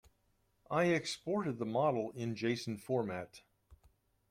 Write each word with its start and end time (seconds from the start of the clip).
I 0.71 0.85
exported 0.85 1.59
the 1.59 1.65
model 1.67 2.09
in 2.15 2.33
json 2.33 2.79
format. 2.81 3.43